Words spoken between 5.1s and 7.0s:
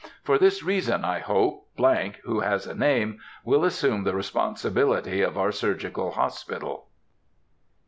of our surgical hospital.